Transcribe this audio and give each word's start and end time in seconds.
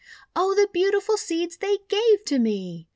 Oh, 0.35 0.55
the 0.55 0.67
beautiful 0.73 1.15
Seeds 1.15 1.57
they 1.57 1.77
gave 1.87 2.25
to 2.25 2.39
me! 2.39 2.87